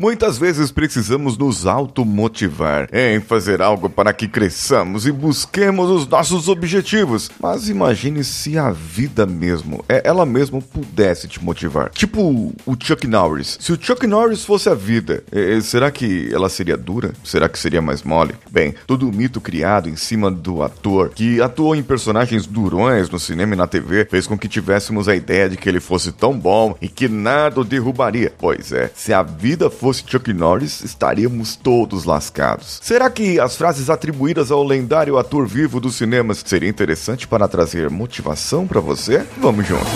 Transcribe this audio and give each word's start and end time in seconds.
Muitas 0.00 0.38
vezes 0.38 0.72
precisamos 0.72 1.36
nos 1.36 1.66
automotivar 1.66 2.88
em 2.90 3.20
fazer 3.20 3.60
algo 3.60 3.90
para 3.90 4.14
que 4.14 4.26
cresçamos 4.26 5.06
e 5.06 5.12
busquemos 5.12 5.90
os 5.90 6.06
nossos 6.06 6.48
objetivos. 6.48 7.30
Mas 7.38 7.68
imagine 7.68 8.24
se 8.24 8.56
a 8.56 8.70
vida 8.70 9.26
mesmo, 9.26 9.84
é 9.86 10.00
ela 10.02 10.24
mesma 10.24 10.58
pudesse 10.62 11.28
te 11.28 11.44
motivar. 11.44 11.90
Tipo 11.90 12.50
o 12.64 12.76
Chuck 12.82 13.06
Norris. 13.06 13.58
Se 13.60 13.74
o 13.74 13.78
Chuck 13.78 14.06
Norris 14.06 14.42
fosse 14.42 14.70
a 14.70 14.74
vida, 14.74 15.22
será 15.60 15.90
que 15.90 16.30
ela 16.32 16.48
seria 16.48 16.78
dura? 16.78 17.12
Será 17.22 17.46
que 17.46 17.58
seria 17.58 17.82
mais 17.82 18.02
mole? 18.02 18.34
Bem, 18.50 18.74
todo 18.86 19.06
o 19.06 19.12
mito 19.12 19.38
criado 19.38 19.86
em 19.86 19.96
cima 19.96 20.30
do 20.30 20.62
ator, 20.62 21.10
que 21.10 21.42
atuou 21.42 21.76
em 21.76 21.82
personagens 21.82 22.46
durões 22.46 23.10
no 23.10 23.20
cinema 23.20 23.52
e 23.52 23.58
na 23.58 23.66
TV, 23.66 24.06
fez 24.06 24.26
com 24.26 24.38
que 24.38 24.48
tivéssemos 24.48 25.10
a 25.10 25.14
ideia 25.14 25.50
de 25.50 25.58
que 25.58 25.68
ele 25.68 25.78
fosse 25.78 26.10
tão 26.10 26.32
bom 26.38 26.74
e 26.80 26.88
que 26.88 27.06
nada 27.06 27.60
o 27.60 27.64
derrubaria. 27.64 28.32
Pois 28.38 28.72
é, 28.72 28.90
se 28.94 29.12
a 29.12 29.22
vida 29.22 29.68
fosse 29.68 29.89
Chuck 29.98 30.32
Norris, 30.32 30.82
estaríamos 30.82 31.56
todos 31.56 32.04
lascados. 32.04 32.80
Será 32.82 33.10
que 33.10 33.40
as 33.40 33.56
frases 33.56 33.90
atribuídas 33.90 34.50
ao 34.50 34.64
lendário 34.64 35.18
ator 35.18 35.46
vivo 35.46 35.80
dos 35.80 35.96
cinemas 35.96 36.42
seria 36.44 36.68
interessante 36.68 37.26
para 37.26 37.48
trazer 37.48 37.90
motivação 37.90 38.66
para 38.66 38.80
você? 38.80 39.26
Vamos 39.38 39.66
juntos. 39.66 39.86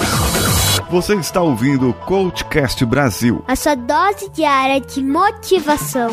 Você 0.91 1.15
está 1.15 1.41
ouvindo 1.41 1.89
o 1.89 1.95
Coachcast 1.95 2.85
Brasil. 2.85 3.45
A 3.49 3.57
sua 3.57 3.75
dose 3.75 4.29
diária 4.31 4.81
de 4.81 5.03
motivação. 5.03 6.11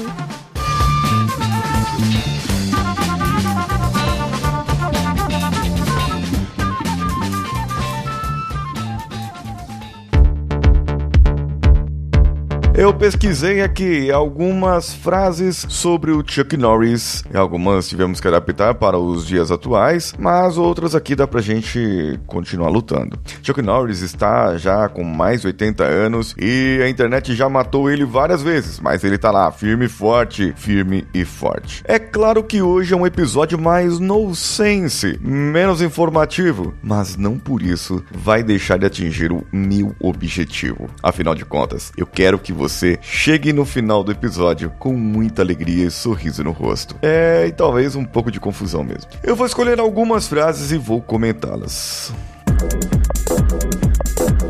Eu 12.81 12.91
pesquisei 12.91 13.61
aqui 13.61 14.09
algumas 14.09 14.91
frases 14.91 15.67
sobre 15.69 16.09
o 16.09 16.23
Chuck 16.25 16.57
Norris. 16.57 17.23
Algumas 17.31 17.87
tivemos 17.87 18.19
que 18.19 18.27
adaptar 18.27 18.73
para 18.73 18.97
os 18.97 19.27
dias 19.27 19.51
atuais, 19.51 20.15
mas 20.17 20.57
outras 20.57 20.95
aqui 20.95 21.15
dá 21.15 21.27
pra 21.27 21.41
gente 21.41 22.19
continuar 22.25 22.69
lutando. 22.69 23.19
Chuck 23.43 23.61
Norris 23.61 24.01
está 24.01 24.57
já 24.57 24.89
com 24.89 25.03
mais 25.03 25.41
de 25.41 25.47
80 25.47 25.83
anos 25.83 26.35
e 26.39 26.81
a 26.83 26.89
internet 26.89 27.35
já 27.35 27.47
matou 27.47 27.87
ele 27.87 28.03
várias 28.03 28.41
vezes, 28.41 28.79
mas 28.79 29.03
ele 29.03 29.19
tá 29.19 29.29
lá, 29.29 29.51
firme 29.51 29.85
e 29.85 29.87
forte, 29.87 30.51
firme 30.57 31.05
e 31.13 31.23
forte. 31.23 31.83
É 31.85 31.99
claro 31.99 32.43
que 32.43 32.63
hoje 32.63 32.95
é 32.95 32.97
um 32.97 33.05
episódio 33.05 33.59
mais 33.59 33.99
no 33.99 34.33
sense, 34.33 35.19
menos 35.21 35.83
informativo, 35.83 36.73
mas 36.81 37.15
não 37.15 37.37
por 37.37 37.61
isso 37.61 38.03
vai 38.11 38.41
deixar 38.41 38.79
de 38.79 38.87
atingir 38.87 39.31
o 39.31 39.45
meu 39.53 39.95
objetivo. 39.99 40.89
Afinal 41.03 41.35
de 41.35 41.45
contas, 41.45 41.91
eu 41.95 42.07
quero 42.07 42.39
que 42.39 42.51
você 42.51 42.70
você 42.71 42.97
chegue 43.01 43.51
no 43.51 43.65
final 43.65 44.03
do 44.03 44.11
episódio 44.11 44.71
com 44.79 44.93
muita 44.93 45.41
alegria 45.41 45.85
e 45.85 45.91
sorriso 45.91 46.43
no 46.43 46.51
rosto. 46.51 46.95
É, 47.01 47.45
e 47.47 47.51
talvez 47.51 47.95
um 47.95 48.05
pouco 48.05 48.31
de 48.31 48.39
confusão 48.39 48.83
mesmo. 48.83 49.11
Eu 49.21 49.35
vou 49.35 49.45
escolher 49.45 49.79
algumas 49.79 50.27
frases 50.27 50.71
e 50.71 50.77
vou 50.77 51.01
comentá-las. 51.01 52.13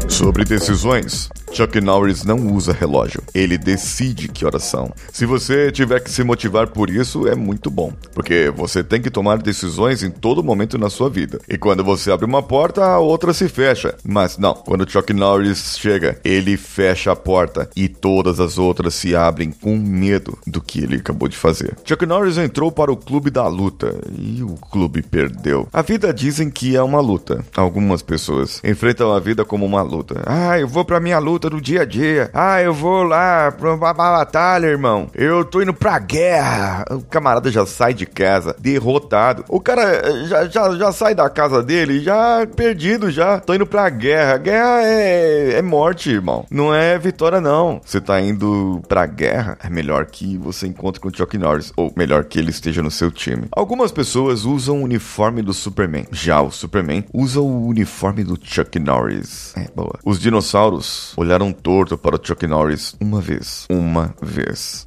Sobre 0.07 0.45
decisões, 0.45 1.29
Chuck 1.53 1.81
Norris 1.81 2.23
não 2.23 2.53
usa 2.53 2.71
relógio. 2.71 3.21
Ele 3.33 3.57
decide 3.57 4.29
que 4.29 4.45
horas 4.45 4.63
são. 4.63 4.91
Se 5.11 5.25
você 5.25 5.69
tiver 5.71 5.99
que 5.99 6.09
se 6.09 6.23
motivar 6.23 6.67
por 6.67 6.89
isso, 6.89 7.27
é 7.27 7.35
muito 7.35 7.69
bom, 7.69 7.91
porque 8.13 8.49
você 8.55 8.83
tem 8.83 9.01
que 9.01 9.11
tomar 9.11 9.37
decisões 9.37 10.01
em 10.01 10.09
todo 10.09 10.43
momento 10.43 10.77
na 10.77 10.89
sua 10.89 11.09
vida. 11.09 11.39
E 11.49 11.57
quando 11.57 11.83
você 11.83 12.11
abre 12.11 12.25
uma 12.25 12.41
porta, 12.41 12.85
a 12.85 12.99
outra 12.99 13.33
se 13.33 13.49
fecha. 13.49 13.95
Mas 14.03 14.37
não, 14.37 14.53
quando 14.53 14.89
Chuck 14.89 15.11
Norris 15.13 15.77
chega, 15.77 16.19
ele 16.23 16.55
fecha 16.55 17.11
a 17.11 17.15
porta 17.15 17.69
e 17.75 17.89
todas 17.89 18.39
as 18.39 18.57
outras 18.57 18.95
se 18.95 19.15
abrem 19.15 19.51
com 19.51 19.75
medo 19.75 20.37
do 20.47 20.61
que 20.61 20.79
ele 20.79 20.95
acabou 20.97 21.27
de 21.27 21.37
fazer. 21.37 21.75
Chuck 21.83 22.05
Norris 22.05 22.37
entrou 22.37 22.71
para 22.71 22.91
o 22.91 22.97
clube 22.97 23.29
da 23.29 23.47
luta 23.47 23.99
e 24.17 24.41
o 24.41 24.55
clube 24.55 25.01
perdeu. 25.01 25.67
A 25.73 25.81
vida 25.81 26.13
dizem 26.13 26.49
que 26.49 26.77
é 26.77 26.81
uma 26.81 27.01
luta. 27.01 27.43
Algumas 27.55 28.01
pessoas 28.01 28.61
enfrentam 28.63 29.11
a 29.11 29.19
vida 29.19 29.43
como 29.43 29.65
uma 29.65 29.81
luta. 29.81 30.21
Ah, 30.25 30.57
eu 30.57 30.67
vou 30.67 30.85
para 30.85 30.99
minha 30.99 31.19
luta 31.19 31.40
luta 31.41 31.49
do 31.49 31.61
dia 31.61 31.81
a 31.81 31.85
dia. 31.85 32.29
Ah, 32.33 32.61
eu 32.61 32.73
vou 32.73 33.01
lá 33.01 33.51
pra 33.51 33.75
batalha, 33.75 34.67
irmão. 34.67 35.09
Eu 35.15 35.43
tô 35.43 35.61
indo 35.61 35.73
pra 35.73 35.97
guerra. 35.97 36.85
O 36.91 37.01
camarada 37.01 37.49
já 37.51 37.65
sai 37.65 37.93
de 37.93 38.05
casa 38.05 38.55
derrotado. 38.59 39.43
O 39.49 39.59
cara 39.59 40.25
já, 40.27 40.45
já, 40.47 40.75
já 40.75 40.91
sai 40.91 41.15
da 41.15 41.29
casa 41.29 41.63
dele 41.63 42.01
já 42.01 42.45
perdido 42.55 43.09
já. 43.09 43.39
Tô 43.39 43.55
indo 43.55 43.65
pra 43.65 43.89
guerra. 43.89 44.37
Guerra 44.37 44.81
é, 44.83 45.53
é 45.57 45.61
morte, 45.61 46.11
irmão. 46.11 46.45
Não 46.51 46.73
é 46.73 46.99
vitória, 46.99 47.41
não. 47.41 47.81
Você 47.83 47.99
tá 47.99 48.21
indo 48.21 48.81
pra 48.87 49.05
guerra, 49.05 49.57
é 49.63 49.69
melhor 49.69 50.05
que 50.05 50.37
você 50.37 50.67
encontre 50.67 51.01
com 51.01 51.07
o 51.07 51.15
Chuck 51.15 51.37
Norris. 51.37 51.73
Ou 51.75 51.91
melhor 51.95 52.25
que 52.25 52.37
ele 52.37 52.51
esteja 52.51 52.83
no 52.83 52.91
seu 52.91 53.09
time. 53.09 53.47
Algumas 53.51 53.91
pessoas 53.91 54.45
usam 54.45 54.81
o 54.81 54.83
uniforme 54.83 55.41
do 55.41 55.53
Superman. 55.53 56.05
Já 56.11 56.41
o 56.41 56.51
Superman 56.51 57.03
usa 57.13 57.39
o 57.39 57.67
uniforme 57.67 58.23
do 58.23 58.37
Chuck 58.41 58.77
Norris. 58.77 59.53
É, 59.55 59.67
boa. 59.75 59.97
Os 60.05 60.19
dinossauros 60.19 61.13
olharam 61.17 61.30
olharam 61.31 61.53
torto 61.53 61.97
para 61.97 62.17
o 62.17 62.19
Chuck 62.21 62.45
Norris 62.45 62.93
uma 62.99 63.21
vez. 63.21 63.65
Uma 63.69 64.13
vez. 64.21 64.85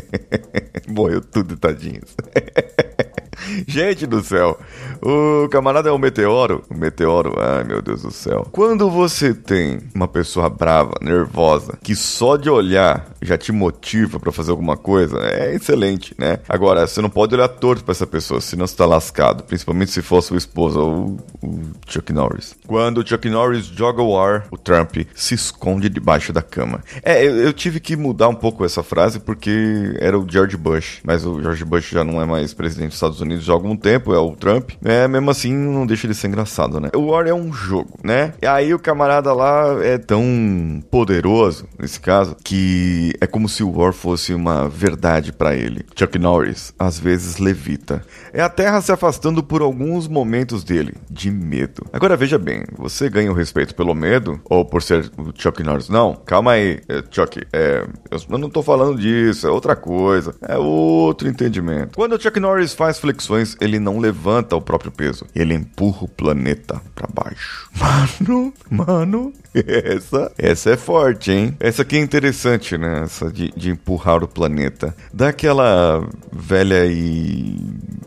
Morreu 0.88 1.20
tudo, 1.20 1.54
tadinhos. 1.58 2.16
Gente 3.66 4.06
do 4.06 4.22
céu, 4.22 4.58
o 5.02 5.48
camarada 5.48 5.88
é 5.88 5.92
um 5.92 5.98
meteoro. 5.98 6.62
O 6.70 6.76
meteoro, 6.76 7.34
ai 7.38 7.64
meu 7.64 7.82
Deus 7.82 8.02
do 8.02 8.10
céu. 8.10 8.46
Quando 8.52 8.90
você 8.90 9.34
tem 9.34 9.80
uma 9.94 10.08
pessoa 10.08 10.48
brava, 10.48 10.92
nervosa, 11.00 11.78
que 11.82 11.94
só 11.94 12.36
de 12.36 12.50
olhar 12.50 13.06
já 13.22 13.36
te 13.36 13.52
motiva 13.52 14.20
para 14.20 14.32
fazer 14.32 14.50
alguma 14.50 14.76
coisa, 14.76 15.18
é 15.18 15.54
excelente, 15.54 16.14
né? 16.18 16.38
Agora, 16.48 16.86
você 16.86 17.00
não 17.00 17.10
pode 17.10 17.34
olhar 17.34 17.48
torto 17.48 17.84
para 17.84 17.92
essa 17.92 18.06
pessoa, 18.06 18.40
senão 18.40 18.66
você 18.66 18.76
tá 18.76 18.86
lascado. 18.86 19.42
Principalmente 19.44 19.90
se 19.90 20.02
for 20.02 20.22
sua 20.22 20.36
esposa 20.36 20.78
ou 20.80 21.18
o 21.42 21.60
Chuck 21.88 22.12
Norris. 22.12 22.56
Quando 22.66 22.98
o 22.98 23.06
Chuck 23.06 23.28
Norris 23.28 23.66
joga 23.66 24.02
o 24.02 24.18
ar, 24.18 24.46
o 24.50 24.58
Trump 24.58 24.96
se 25.14 25.34
esconde 25.34 25.88
debaixo 25.88 26.32
da 26.32 26.42
cama. 26.42 26.82
É, 27.02 27.24
eu, 27.24 27.36
eu 27.36 27.52
tive 27.52 27.80
que 27.80 27.96
mudar 27.96 28.28
um 28.28 28.34
pouco 28.34 28.64
essa 28.64 28.82
frase 28.82 29.20
porque 29.20 29.96
era 29.98 30.18
o 30.18 30.26
George 30.28 30.56
Bush, 30.56 31.00
mas 31.04 31.24
o 31.24 31.40
George 31.42 31.64
Bush 31.64 31.90
já 31.90 32.04
não 32.04 32.20
é 32.20 32.24
mais 32.24 32.54
presidente 32.54 32.88
dos 32.88 32.96
Estados 32.96 33.20
Unidos 33.20 33.35
Unidos 33.36 33.44
já 33.44 33.52
há 33.52 33.56
algum 33.56 33.76
tempo, 33.76 34.12
é 34.12 34.18
o 34.18 34.34
Trump. 34.34 34.70
É, 34.84 35.06
mesmo 35.06 35.30
assim, 35.30 35.52
não 35.52 35.86
deixa 35.86 36.08
de 36.08 36.14
ser 36.14 36.28
engraçado, 36.28 36.80
né? 36.80 36.90
O 36.94 37.06
War 37.06 37.26
é 37.26 37.34
um 37.34 37.52
jogo, 37.52 37.98
né? 38.02 38.32
E 38.42 38.46
aí 38.46 38.74
o 38.74 38.78
camarada 38.78 39.32
lá 39.32 39.84
é 39.84 39.98
tão 39.98 40.82
poderoso, 40.90 41.66
nesse 41.78 42.00
caso, 42.00 42.36
que 42.42 43.12
é 43.20 43.26
como 43.26 43.48
se 43.48 43.62
o 43.62 43.70
War 43.70 43.92
fosse 43.92 44.34
uma 44.34 44.68
verdade 44.68 45.32
para 45.32 45.54
ele. 45.54 45.84
Chuck 45.94 46.18
Norris, 46.18 46.72
às 46.78 46.98
vezes, 46.98 47.38
levita. 47.38 48.02
É 48.32 48.40
a 48.40 48.48
Terra 48.48 48.80
se 48.80 48.92
afastando 48.92 49.42
por 49.42 49.62
alguns 49.62 50.08
momentos 50.08 50.64
dele, 50.64 50.94
de 51.10 51.30
medo. 51.30 51.86
Agora 51.92 52.16
veja 52.16 52.38
bem, 52.38 52.64
você 52.76 53.08
ganha 53.08 53.30
o 53.30 53.34
respeito 53.34 53.74
pelo 53.74 53.94
medo 53.94 54.40
ou 54.44 54.64
por 54.64 54.82
ser 54.82 55.10
o 55.18 55.32
Chuck 55.34 55.62
Norris? 55.62 55.88
Não, 55.88 56.14
calma 56.14 56.52
aí, 56.52 56.80
é, 56.88 57.02
Chuck, 57.10 57.42
é, 57.52 57.86
eu 58.10 58.38
não 58.38 58.48
tô 58.48 58.62
falando 58.62 58.98
disso, 58.98 59.46
é 59.46 59.50
outra 59.50 59.76
coisa, 59.76 60.34
é 60.42 60.56
outro 60.56 61.28
entendimento. 61.28 61.96
Quando 61.96 62.14
o 62.14 62.20
Chuck 62.20 62.38
Norris 62.40 62.74
faz 62.74 62.98
flexão 62.98 63.25
ele 63.60 63.78
não 63.78 63.98
levanta 63.98 64.56
o 64.56 64.60
próprio 64.60 64.90
peso. 64.90 65.26
Ele 65.34 65.54
empurra 65.54 66.04
o 66.04 66.08
planeta 66.08 66.80
para 66.94 67.08
baixo. 67.12 67.68
Mano, 67.78 68.54
mano, 68.70 69.32
essa, 69.54 70.32
essa 70.38 70.70
é 70.70 70.76
forte, 70.76 71.30
hein? 71.30 71.56
Essa 71.60 71.82
aqui 71.82 71.96
é 71.96 72.00
interessante, 72.00 72.78
né? 72.78 73.02
Essa 73.04 73.30
de, 73.30 73.52
de 73.54 73.70
empurrar 73.70 74.24
o 74.24 74.28
planeta. 74.28 74.96
Daquela 75.12 76.06
velha 76.32 76.86
e, 76.86 77.56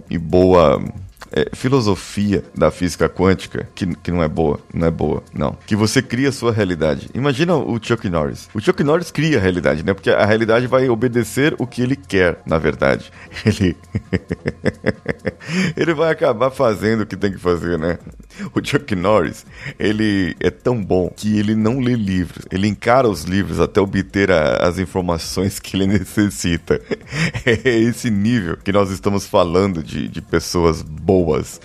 e 0.09 0.17
boa 0.17 0.81
é, 1.31 1.49
filosofia 1.53 2.43
da 2.55 2.71
física 2.71 3.07
quântica 3.07 3.67
que, 3.75 3.85
que 3.95 4.11
não 4.11 4.23
é 4.23 4.27
boa, 4.27 4.59
não 4.73 4.87
é 4.87 4.91
boa, 4.91 5.23
não. 5.33 5.57
Que 5.65 5.75
você 5.75 6.01
cria 6.01 6.29
a 6.29 6.31
sua 6.31 6.51
realidade. 6.51 7.09
Imagina 7.13 7.55
o 7.55 7.79
Chuck 7.81 8.09
Norris. 8.09 8.49
O 8.53 8.59
Chuck 8.59 8.83
Norris 8.83 9.11
cria 9.11 9.37
a 9.37 9.41
realidade, 9.41 9.83
né? 9.83 9.93
Porque 9.93 10.09
a 10.09 10.25
realidade 10.25 10.67
vai 10.67 10.89
obedecer 10.89 11.55
o 11.59 11.67
que 11.67 11.81
ele 11.81 11.95
quer, 11.95 12.41
na 12.45 12.57
verdade. 12.57 13.11
Ele. 13.45 13.75
ele 15.75 15.93
vai 15.93 16.11
acabar 16.11 16.51
fazendo 16.51 17.01
o 17.01 17.05
que 17.05 17.15
tem 17.15 17.31
que 17.31 17.37
fazer, 17.37 17.79
né? 17.79 17.97
O 18.53 18.63
Chuck 18.63 18.95
Norris, 18.95 19.45
ele 19.77 20.35
é 20.39 20.49
tão 20.49 20.83
bom 20.83 21.11
que 21.15 21.39
ele 21.39 21.55
não 21.55 21.79
lê 21.79 21.95
livros. 21.95 22.45
Ele 22.51 22.67
encara 22.67 23.07
os 23.07 23.23
livros 23.23 23.59
até 23.59 23.79
obter 23.81 24.31
a, 24.31 24.67
as 24.67 24.77
informações 24.77 25.59
que 25.59 25.75
ele 25.75 25.87
necessita. 25.99 26.81
É 27.45 27.69
esse 27.69 28.09
nível 28.09 28.57
que 28.57 28.71
nós 28.71 28.91
estamos 28.91 29.25
falando 29.25 29.81
de, 29.81 30.07
de 30.07 30.21
pessoas 30.21 30.81
boas 30.81 31.18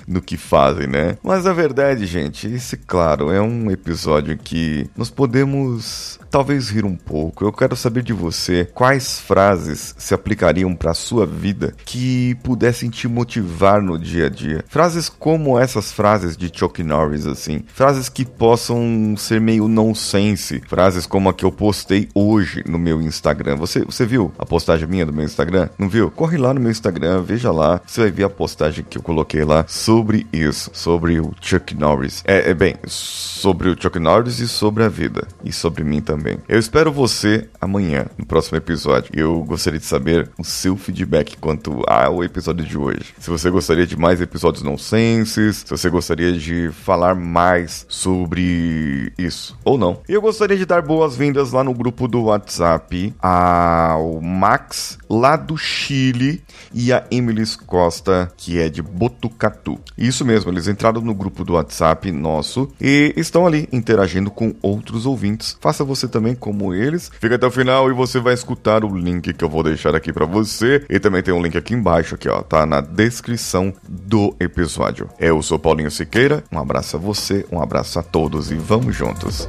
no 0.06 0.20
que 0.20 0.36
fazem, 0.36 0.86
né? 0.86 1.16
Mas 1.22 1.46
a 1.46 1.52
verdade, 1.52 2.06
gente, 2.06 2.46
esse, 2.46 2.76
claro, 2.76 3.30
é 3.30 3.40
um 3.40 3.70
episódio 3.70 4.36
que 4.36 4.88
nós 4.96 5.10
podemos 5.10 6.18
talvez 6.34 6.68
rir 6.68 6.84
um 6.84 6.96
pouco. 6.96 7.44
Eu 7.44 7.52
quero 7.52 7.76
saber 7.76 8.02
de 8.02 8.12
você 8.12 8.68
quais 8.74 9.20
frases 9.20 9.94
se 9.96 10.12
aplicariam 10.12 10.74
para 10.74 10.92
sua 10.92 11.24
vida 11.24 11.72
que 11.84 12.34
pudessem 12.42 12.90
te 12.90 13.06
motivar 13.06 13.80
no 13.80 13.96
dia 13.96 14.26
a 14.26 14.28
dia. 14.28 14.64
Frases 14.66 15.08
como 15.08 15.56
essas 15.56 15.92
frases 15.92 16.36
de 16.36 16.50
Chuck 16.52 16.82
Norris, 16.82 17.24
assim. 17.24 17.62
Frases 17.68 18.08
que 18.08 18.24
possam 18.24 19.14
ser 19.16 19.40
meio 19.40 19.68
nonsense. 19.68 20.60
Frases 20.66 21.06
como 21.06 21.28
a 21.28 21.32
que 21.32 21.44
eu 21.44 21.52
postei 21.52 22.08
hoje 22.12 22.64
no 22.68 22.80
meu 22.80 23.00
Instagram. 23.00 23.54
Você, 23.54 23.84
você 23.84 24.04
viu 24.04 24.32
a 24.36 24.44
postagem 24.44 24.88
minha 24.88 25.06
do 25.06 25.12
meu 25.12 25.24
Instagram? 25.24 25.68
Não 25.78 25.88
viu? 25.88 26.10
Corre 26.10 26.36
lá 26.36 26.52
no 26.52 26.60
meu 26.60 26.72
Instagram, 26.72 27.22
veja 27.22 27.52
lá. 27.52 27.80
Você 27.86 28.00
vai 28.00 28.10
ver 28.10 28.24
a 28.24 28.30
postagem 28.30 28.84
que 28.84 28.98
eu 28.98 29.02
coloquei 29.02 29.44
lá 29.44 29.64
sobre 29.68 30.26
isso, 30.32 30.68
sobre 30.72 31.20
o 31.20 31.32
Chuck 31.40 31.76
Norris. 31.76 32.24
É, 32.26 32.50
é 32.50 32.54
bem, 32.54 32.74
sobre 32.88 33.68
o 33.68 33.80
Chuck 33.80 34.00
Norris 34.00 34.40
e 34.40 34.48
sobre 34.48 34.82
a 34.82 34.88
vida. 34.88 35.28
E 35.44 35.52
sobre 35.52 35.84
mim 35.84 36.00
também. 36.00 36.23
Eu 36.48 36.58
espero 36.58 36.90
você 36.90 37.48
amanhã, 37.60 38.06
no 38.16 38.24
próximo 38.24 38.56
episódio. 38.56 39.10
Eu 39.14 39.42
gostaria 39.42 39.78
de 39.78 39.86
saber 39.86 40.30
o 40.38 40.44
seu 40.44 40.76
feedback 40.76 41.36
quanto 41.36 41.82
ao 41.86 42.24
episódio 42.24 42.64
de 42.64 42.78
hoje. 42.78 43.14
Se 43.18 43.30
você 43.30 43.50
gostaria 43.50 43.86
de 43.86 43.96
mais 43.96 44.20
episódios 44.20 44.62
nonsenses, 44.62 45.58
se 45.58 45.70
você 45.70 45.90
gostaria 45.90 46.32
de 46.32 46.70
falar 46.70 47.14
mais 47.14 47.84
sobre 47.88 49.12
isso 49.18 49.58
ou 49.64 49.76
não. 49.76 50.00
E 50.08 50.12
eu 50.12 50.22
gostaria 50.22 50.56
de 50.56 50.64
dar 50.64 50.82
boas-vindas 50.82 51.52
lá 51.52 51.62
no 51.62 51.74
grupo 51.74 52.08
do 52.08 52.24
WhatsApp 52.24 53.14
ao 53.20 54.20
Max, 54.20 54.98
lá 55.08 55.36
do 55.36 55.56
Chile, 55.56 56.42
e 56.72 56.92
a 56.92 57.04
Emily 57.10 57.44
Costa, 57.66 58.32
que 58.36 58.58
é 58.58 58.68
de 58.68 58.80
Botucatu. 58.80 59.78
Isso 59.96 60.24
mesmo, 60.24 60.50
eles 60.50 60.66
entraram 60.66 61.00
no 61.00 61.14
grupo 61.14 61.44
do 61.44 61.54
WhatsApp 61.54 62.10
nosso 62.10 62.68
e 62.80 63.12
estão 63.16 63.46
ali 63.46 63.68
interagindo 63.72 64.30
com 64.30 64.54
outros 64.62 65.04
ouvintes. 65.06 65.56
Faça 65.60 65.84
você 65.84 66.08
também 66.14 66.34
como 66.36 66.72
eles. 66.72 67.10
Fica 67.18 67.34
até 67.34 67.44
o 67.44 67.50
final 67.50 67.90
e 67.90 67.92
você 67.92 68.20
vai 68.20 68.34
escutar 68.34 68.84
o 68.84 68.96
link 68.96 69.32
que 69.32 69.44
eu 69.44 69.48
vou 69.48 69.64
deixar 69.64 69.96
aqui 69.96 70.12
para 70.12 70.24
você. 70.24 70.86
E 70.88 71.00
também 71.00 71.24
tem 71.24 71.34
um 71.34 71.42
link 71.42 71.58
aqui 71.58 71.74
embaixo, 71.74 72.14
aqui 72.14 72.28
ó, 72.28 72.40
tá 72.40 72.64
na 72.64 72.80
descrição 72.80 73.74
do 73.88 74.34
episódio. 74.38 75.08
Eu 75.18 75.42
sou 75.42 75.58
Paulinho 75.58 75.90
Siqueira, 75.90 76.44
um 76.52 76.58
abraço 76.58 76.96
a 76.96 77.00
você, 77.00 77.44
um 77.50 77.60
abraço 77.60 77.98
a 77.98 78.02
todos 78.02 78.52
e 78.52 78.54
vamos 78.54 78.94
juntos. 78.94 79.48